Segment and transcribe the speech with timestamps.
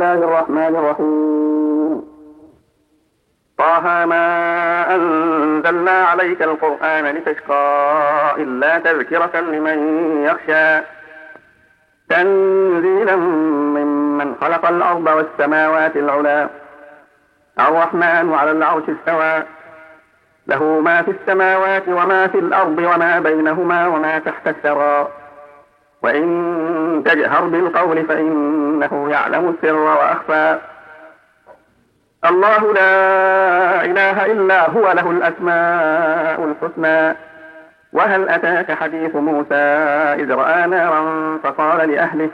[0.00, 2.02] الله الرحمن الرحيم
[3.58, 9.78] طه ما أنزلنا عليك القرآن لتشقى إلا تذكرة لمن
[10.24, 10.86] يخشى
[12.08, 16.48] تنزيلا ممن خلق الأرض والسماوات العلى
[17.58, 19.42] الرحمن على العرش استوى
[20.46, 25.08] له ما في السماوات وما في الأرض وما بينهما وما تحت الثرى
[26.02, 28.06] وإن تجهر بالقول
[28.80, 30.58] فإنه يعلم السر وأخفى.
[32.24, 37.16] الله لا إله إلا هو له الأسماء الحسنى.
[37.92, 39.54] وهل أتاك حديث موسى
[40.22, 42.30] إذ رأى نارا فقال لأهله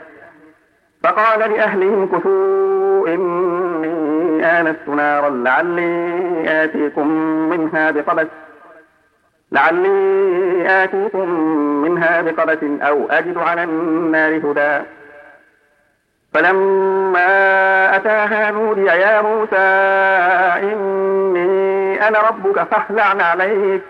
[1.03, 7.07] فقال لأهلهم كثوا إني آنست نارا لعلي آتيكم
[7.49, 8.27] منها بقبس
[9.51, 11.29] لعلي آتيكم
[11.81, 14.85] منها بقبس أو أجد على النار هدى.
[16.37, 19.57] فلما أتاها نودي يا موسى
[20.73, 23.81] إني أنا ربك فاخلع عليك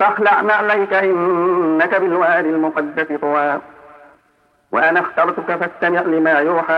[0.00, 3.58] فاخلع عليك إنك بالوادي المقدس طوى.
[4.72, 6.74] وأنا اخترتك فاستمع لما يوحى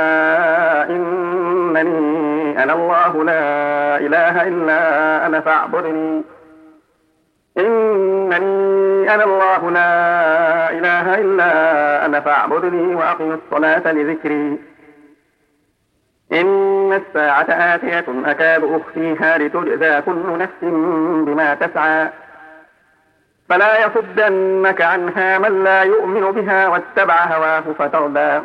[0.91, 6.23] إنني أنا الله لا إله إلا أنا فاعبدني.
[7.59, 14.59] إنني أنا الله لا إله إلا أنا فاعبدني وأقم الصلاة لذكري.
[16.33, 20.61] إن الساعة آتية أكاد أخفيها لتجزى كل نفس
[21.27, 22.11] بما تسعى.
[23.49, 28.41] فلا يصدنك عنها من لا يؤمن بها واتبع هواه فتردى.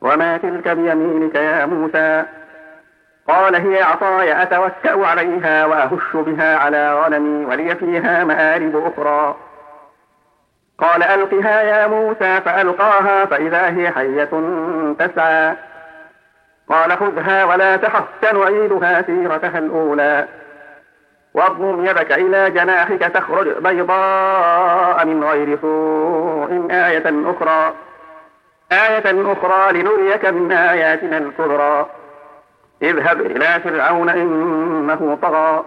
[0.00, 2.24] وما تلك بيمينك يا موسى؟
[3.28, 9.36] قال هي عصاي أتوكأ عليها وأهش بها على غنمي ولي فيها مآرب أخرى.
[10.78, 14.30] قال ألقها يا موسى فألقاها فإذا هي حية
[14.98, 15.56] تسعى.
[16.68, 20.28] قال خذها ولا تخف سنعيدها سيرتها الأولى.
[21.34, 27.74] واضمم يدك إلى جناحك تخرج بيضاء من غير سوء آية أخرى.
[28.72, 31.86] آية أخرى لنريك من آياتنا الكبرى.
[32.82, 35.64] اذهب إلى فرعون إنه طغى.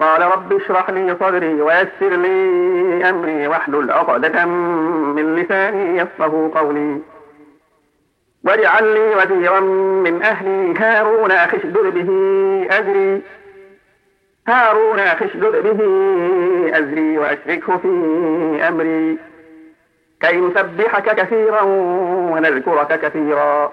[0.00, 7.00] قال رب اشرح لي صدري ويسر لي أمري واحلل عقدة من لساني يفقه قولي.
[8.44, 10.78] واجعل لي وزيرا من أهلي.
[10.78, 12.10] هارون أخشدر به
[12.70, 13.22] أجري
[14.48, 15.80] هارون أخشدر به
[16.78, 17.88] أزري وأشركه في
[18.68, 19.18] أمري.
[20.20, 21.62] كي نسبحك كثيرا
[22.32, 23.72] ونذكرك كثيرا.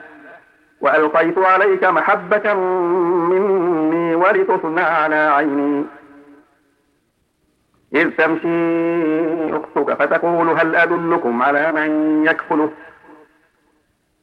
[0.81, 5.85] وألقيت عليك محبة مني ولتصنع على عيني.
[7.95, 12.71] إذ تمشي أختك فتقول هل أدلكم على من يكفله؟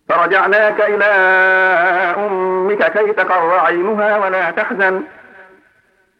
[0.08, 1.04] فرجعناك إلى
[2.16, 5.02] أمك كي تقر عينها ولا تحزن.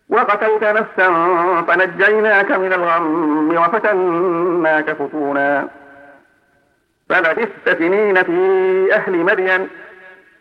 [0.08, 1.08] وقتلت نفسا
[1.68, 5.68] فنجيناك من الغم وفتناك فتونا.
[7.08, 9.68] فلبثت سنين في أهل مدين.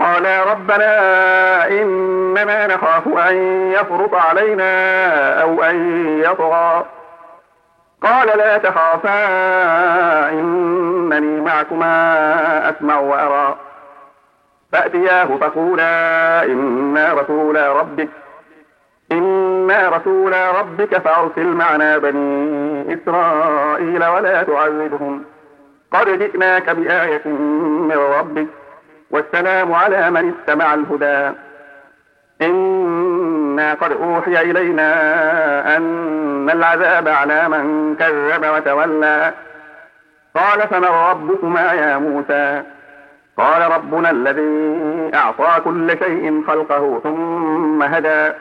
[0.00, 3.36] قالا ربنا إننا نخاف أن
[3.72, 4.72] يفرط علينا
[5.42, 5.76] أو أن
[6.24, 6.84] يطغى.
[8.02, 9.28] قال لا تخافا
[10.30, 13.56] إنني معكما أسمع وأرى.
[14.72, 18.08] فأتياه فقولا إنا رسولا ربك
[19.12, 25.24] إنا رسولا ربك فأرسل معنا بني إسرائيل ولا تعذبهم.
[25.92, 28.46] قد جئناك بآية من ربك.
[29.10, 31.36] والسلام على من اتبع الهدى.
[32.42, 34.90] إنا قد أوحي إلينا
[35.76, 39.32] أن العذاب على من كذب وتولى.
[40.34, 42.62] قال فمن ربكما يا موسى؟
[43.36, 48.32] قال ربنا الذي أعطى كل شيء خلقه ثم هدى.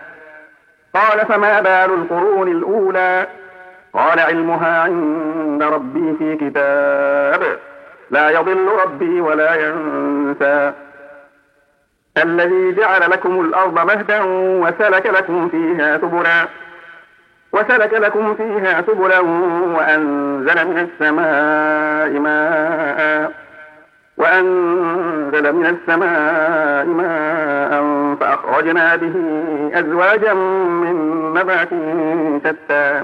[0.94, 3.28] قال فما بال القرون الأولى؟
[3.94, 7.60] قال علمها عند ربي في كتاب.
[8.12, 10.74] لا يضل ربي ولا ينسى.
[12.18, 14.22] الذي جعل لكم الأرض مهدا
[14.62, 16.48] وسلك لكم فيها سبلا
[17.52, 19.20] وسلك لكم فيها سبلا
[19.76, 23.32] وأنزل من السماء ماء
[24.18, 27.84] وأنزل من السماء ماء
[28.20, 29.16] فأخرجنا به
[29.74, 30.96] أزواجا من
[31.34, 31.70] نبات
[32.46, 33.04] شتى.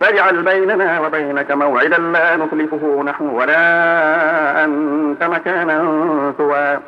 [0.00, 6.78] فاجعل بيننا وبينك موعدا لا نخلفه نحن ولا أنت مكانا سوى.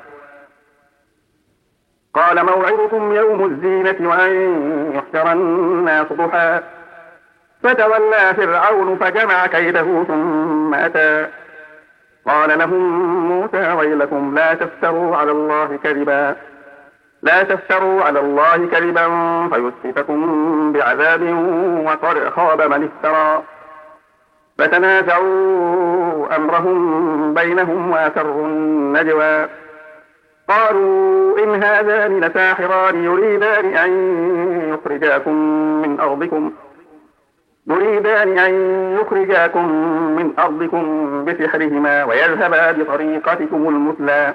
[2.15, 4.33] قال موعدكم يوم الزينة وأن
[4.95, 6.61] يحشر الناس ضحى.
[7.63, 11.27] فتولى فرعون فجمع كيده ثم أتى.
[12.27, 16.37] قال لهم موسى ويلكم لا تفتروا على الله كذبا.
[17.23, 19.09] لا تفتروا على الله كذبا
[19.49, 21.23] فيسحتكم بعذاب
[21.87, 23.43] وقد خاب من افترى.
[24.59, 29.49] فتنازعوا أمرهم بينهم وأسروا النجوى.
[30.49, 33.91] قالوا إن هذان لساحران يريدان أن
[34.75, 35.35] يخرجاكم
[35.83, 36.53] من أرضكم.
[37.67, 38.53] يريدان أن
[39.01, 39.73] يخرجاكم
[40.17, 40.85] من أرضكم
[41.25, 44.35] بسحرهما ويذهبا بطريقتكم المثلى.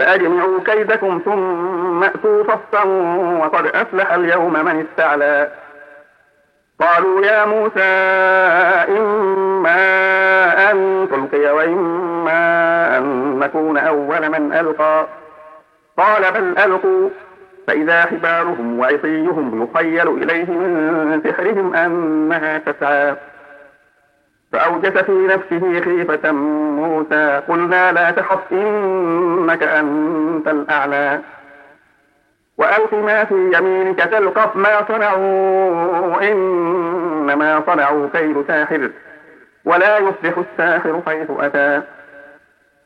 [0.00, 2.84] فأجمعوا كيدكم ثم أتوا صفا
[3.40, 5.48] وقد أفلح اليوم من استعلى.
[6.80, 7.80] قالوا يا موسى
[8.98, 9.80] إما
[10.70, 15.06] أن تلقي وإما أن نكون أول من ألقى.
[15.96, 17.08] قال بل ألقوا.
[17.66, 23.16] فإذا حبالهم وعصيهم يخيل إليه من سحرهم أنها تسعى.
[24.52, 27.42] فأوجس في نفسه خيفة موسى.
[27.48, 31.20] قلنا لا تخف إنك أنت الأعلى.
[32.58, 38.90] وألق ما في يمينك تلقف ما صنعوا إنما صنعوا كيد ساحر
[39.64, 41.82] ولا يصلح الساحر حيث أتى.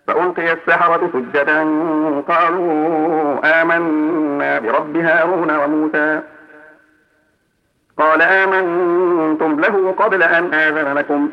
[0.06, 1.58] فألقي السحرة سجدا
[2.28, 6.20] قالوا آمنا برب هارون وموسى.
[7.99, 11.31] قال آمنتم له قبل أن آذن لكم.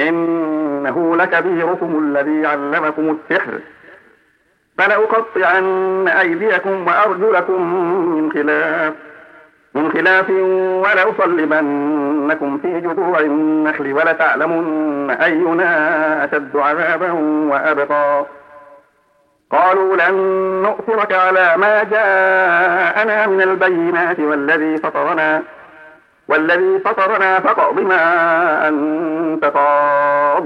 [0.00, 3.60] إنه لكبيركم الذي علمكم السحر.
[4.78, 7.62] فلأقطعن أيديكم وأرجلكم
[8.16, 8.92] من خلاف
[9.74, 10.30] من خلاف
[10.84, 17.12] ولأصلبنكم في جذوع النخل ولتعلمن أينا أشد عذابا
[17.50, 18.26] وأبقى.
[19.50, 20.14] قالوا لن
[20.62, 25.42] نؤثرك على ما جاءنا من البينات والذي فطرنا.
[26.28, 30.44] والذي فطرنا فاقض ما أنت قاض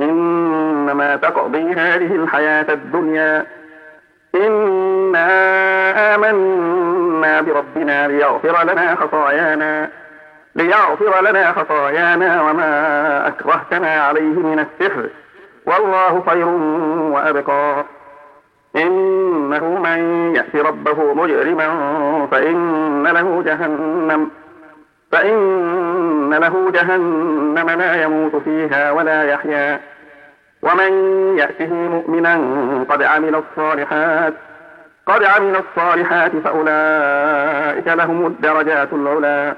[0.00, 3.46] إنما تقضي هذه الحياة الدنيا.
[4.34, 5.26] إنا
[6.14, 9.88] آمنا بربنا ليغفر لنا خطايانا
[10.54, 15.08] ليغفر لنا خطايانا وما أكرهتنا عليه من السحر.
[15.66, 16.46] والله خير
[17.14, 17.84] وأبقى.
[18.76, 21.68] إنه من يأت ربه مجرما
[22.30, 24.30] فإن له جهنم.
[25.12, 29.80] فإن له جهنم لا يموت فيها ولا يحيا.
[30.62, 30.92] ومن
[31.38, 32.34] يأته مؤمنا
[32.88, 34.34] قد عمل الصالحات
[35.06, 39.54] قد عمل الصالحات فأولئك لهم الدرجات العلى.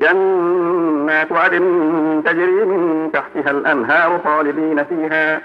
[0.00, 5.40] جنات عدن تجري من تحتها الأنهار خالدين فيها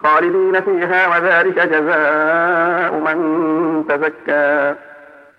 [0.00, 4.74] خالدين فيها وذلك جزاء من تزكى.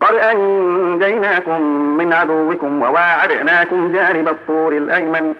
[0.00, 1.62] قد أنجيناكم
[1.96, 5.34] من عدوكم وواعدناكم جانب الطور الأيمن.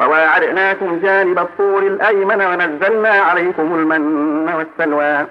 [0.00, 5.26] وواعدناكم جانب الطور الأيمن ونزلنا عليكم المن والسلوى.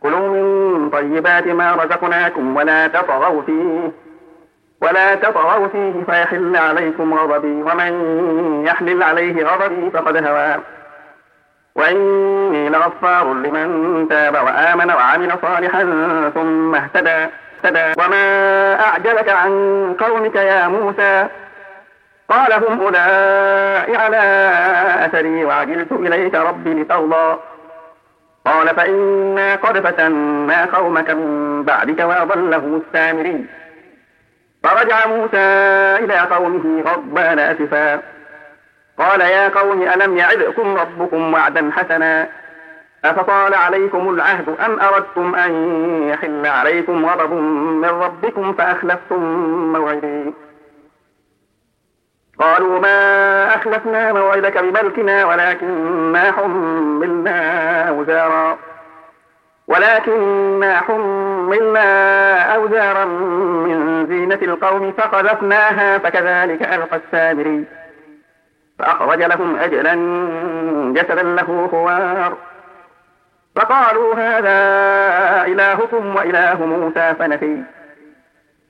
[0.00, 3.92] كلوا من طيبات ما رزقناكم ولا تطغوا فيه.
[4.82, 7.62] ولا تطغوا فيه فيحل عليكم غضبي.
[7.62, 7.92] ومن
[8.66, 10.56] يحلل عليه غضبي فقد هوى.
[11.74, 15.82] وإني لغفار لمن تاب وآمن وعمل صالحا
[16.34, 17.26] ثم اهتدى.
[17.98, 18.26] وما
[18.80, 19.50] أعجلك عن
[20.00, 21.26] قومك يا موسى؟
[22.28, 24.22] قال هم أولئك على
[25.06, 27.38] أثري وعجلت إليك ربي لترضى.
[28.46, 33.46] قال فإنا قد فتنا قومك من بعدك وأضله السامرين
[34.62, 35.46] فرجع موسى
[36.04, 38.13] إلى قومه غضبان أسفا.
[38.98, 42.28] قال يا قوم ألم يعدكم ربكم وعدا حسنا
[43.04, 45.52] أفطال عليكم العهد أم أردتم أن
[46.08, 47.32] يحل عليكم غضب
[47.82, 49.22] من ربكم فأخلفتم
[49.72, 50.34] موعدي؟
[52.38, 58.58] قالوا ما أخلفنا موعدك بملكنا ولكننا حملنا أوزارا.
[59.68, 67.64] ولكننا حملنا أوزارا من زينة القوم فقذفناها فكذلك ألقى السامري.
[68.78, 69.94] فأخرج لهم أجلا
[70.92, 72.36] جسدا له خوار.
[73.56, 74.58] فقالوا هذا
[75.52, 77.62] إلهكم وإله موسى فنسي.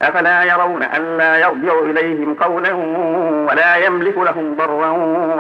[0.03, 2.73] أفلا يرون ألا يرجع إليهم قولا
[3.51, 4.91] ولا يملك لهم ضرا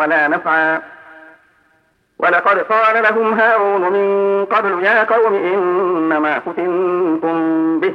[0.00, 0.82] ولا نفعا.
[2.18, 7.94] ولقد قال لهم هارون من قبل يا قوم إنما فتنتم به.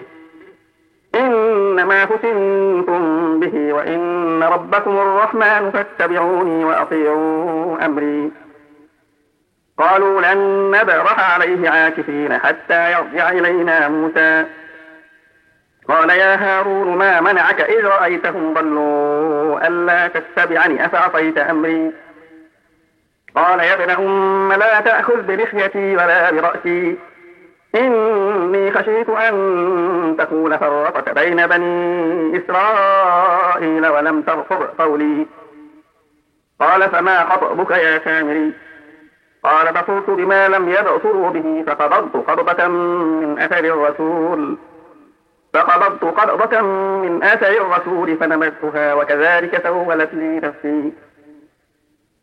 [1.19, 8.31] إنما فتنتم به وإن ربكم الرحمن فاتبعوني وأطيعوا أمري.
[9.77, 14.45] قالوا لن نبرح عليه عاكفين حتى يرجع إلينا موسى.
[15.87, 21.91] قال يا هارون ما منعك إذ رأيتهم ضلوا ألا تتبعني أفعصيت أمري؟
[23.35, 26.97] قال يا ابن أم لا تأخذ بلحيتي ولا برأسي.
[27.75, 35.25] إني خشيت أن تكون فرقت بين بني إسرائيل ولم ترفض قولي.
[36.59, 38.53] قال فما خطبك يا سامري
[39.43, 44.57] قال بصرت بما لم يبصروا به فقبضت قبضة من أثر الرسول.
[45.53, 46.61] فقبضت قبضة
[47.01, 50.93] من أثر الرسول فنمتها وكذلك سولت لي نفسي.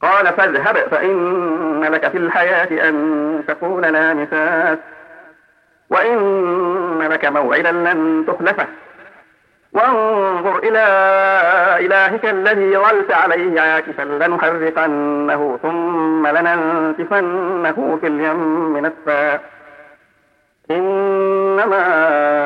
[0.02, 4.78] قال فاذهب فإن لك في الحياة أن تكون لا مساس
[5.96, 8.66] وإن لك موعدا لن تخلفه.
[9.72, 10.84] وانظر إلى
[11.86, 19.40] إلهك الذي ظلت عليه عاكفا لنحرقنه ثم لننسفنه في اليم نسفا
[20.70, 21.84] إنما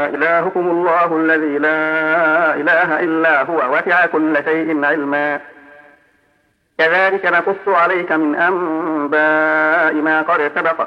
[0.07, 5.41] إلهكم الله الذي لا إله إلا هو وسع كل شيء علما.
[6.79, 10.87] كذلك نقص عليك من أنباء ما قد سبق.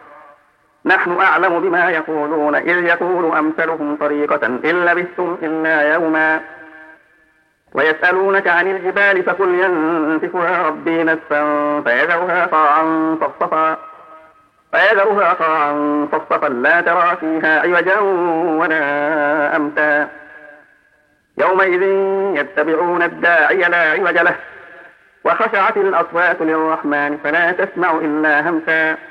[0.85, 6.41] نحن أعلم بما يقولون إذ يقول أمثلهم طريقة إن لبثتم إلا يوما.
[7.73, 13.77] ويسألونك عن الجبال فقل ينسفها ربي نسفا فيذرها طاعا صفصفا.
[14.71, 17.99] فيذرها طاعا صفصفا لا ترى فيها عوجا
[18.59, 20.07] ولا أمتا.
[21.37, 21.81] يومئذ
[22.39, 24.35] يتبعون الداعي لا عوج له
[25.23, 29.10] وخشعت الأصوات للرحمن فلا تسمع إلا همسا.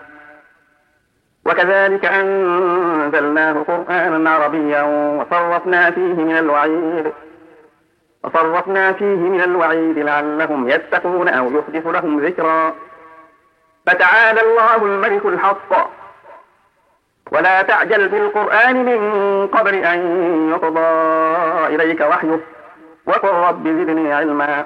[1.45, 7.11] وكذلك أنزلناه قرآنا عربيا وصرفنا فيه من الوعيد
[8.23, 12.73] وصرفنا فيه من الوعيد لعلهم يتقون أو يحدث لهم ذكرا.
[13.87, 15.91] فتعالى الله الملك الحق.
[17.31, 19.99] ولا تعجل بالقرآن من قبل أن
[20.49, 20.89] يقضى
[21.75, 22.39] إليك وحيه
[23.05, 24.65] وقل رب زدني علما.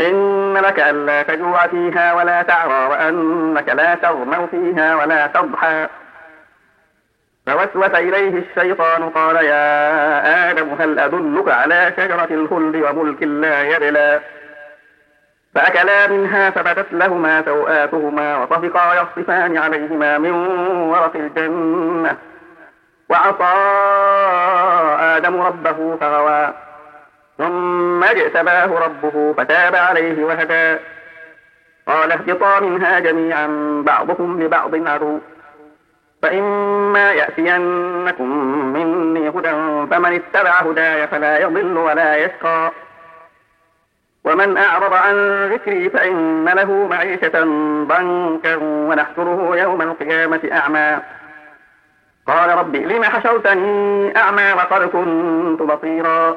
[0.00, 5.86] إن لك ألا تجوع فيها ولا تعرى وأنك لا تغمو فيها ولا تضحى.
[7.46, 14.20] فوسوس إليه الشيطان قال يا آدم هل أدلك على شجرة الخلد وملك لا يبلى؟
[15.54, 20.30] فأكلا منها فبدت لهما سوآتهما وطفقا يصفان عليهما من
[20.90, 22.16] ورق الجنة.
[23.08, 23.54] وعصى
[25.16, 26.52] آدم ربه فغوى.
[27.38, 30.78] ثم اجتباه ربه فتاب عليه وهدى.
[31.86, 33.46] قال اهبطا منها جميعا
[33.86, 35.18] بعضكم لبعض عدو.
[36.22, 38.28] فإما يأتينكم
[38.72, 39.50] مني هدى
[39.90, 42.72] فمن اتبع هداي فلا يضل ولا يشقى.
[44.24, 47.40] ومن أعرض عن ذكري فإن له معيشة
[47.84, 50.98] ضنكا ونحشره يوم القيامة أعمى.
[52.26, 56.36] قال رب لم حشرتني أعمى وقد كنت بصيرا.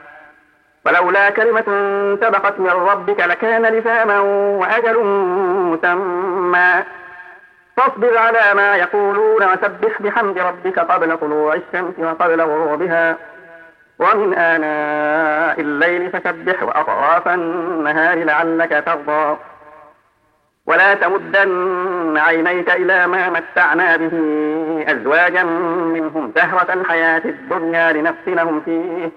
[0.85, 1.65] ولولا كلمة
[2.21, 4.19] سبقت من ربك لكان لزاما
[4.59, 5.03] وأجل
[5.73, 6.83] مسمى.
[7.77, 13.17] فاصبر على ما يقولون وسبح بحمد ربك قبل طلوع الشمس وقبل غروبها.
[13.99, 19.37] ومن آناء الليل فسبح وأطراف النهار لعلك ترضى.
[20.65, 24.13] ولا تمدن عينيك إلى ما متعنا به
[24.87, 29.11] أزواجا منهم زهرة الحياة الدنيا لنفتنهم فيه.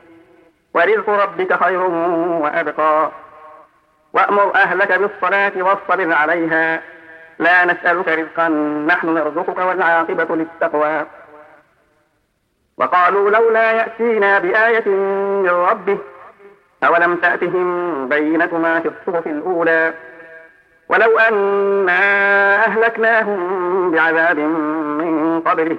[0.75, 1.81] ورزق ربك خير
[2.43, 3.11] وأبقى.
[4.12, 6.81] وأمر أهلك بالصلاة واصطبر عليها.
[7.38, 8.49] لا نسألك رزقا
[8.88, 11.07] نحن نرزقك والعاقبة للتقوى.
[12.76, 15.99] وقالوا لولا يأتينا بآية من ربه
[16.84, 19.95] أولم تأتهم بينة ما في الصحف الأولى؟
[20.89, 25.78] ولو أنا أهلكناهم بعذاب من قبله